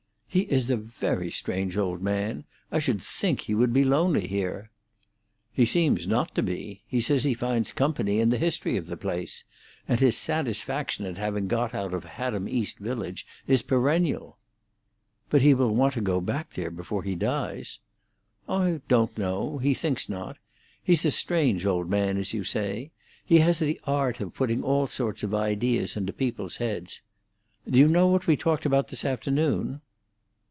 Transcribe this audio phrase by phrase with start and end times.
[0.33, 2.45] "He is a very strange old man.
[2.71, 4.71] I should think he would be lonely here."
[5.51, 6.83] "He seems not to be.
[6.87, 9.43] He says he finds company in the history of the place.
[9.89, 14.37] And his satisfaction at having got out of Haddam East Village is perennial."
[15.29, 17.79] "But he will want to go back there before he dies."
[18.47, 19.57] "I don't know.
[19.57, 20.37] He thinks not.
[20.81, 22.91] He's a strange old man, as you say.
[23.25, 27.01] He has the art of putting all sorts of ideas into people's heads.
[27.69, 29.81] Do you know what we talked about this afternoon?"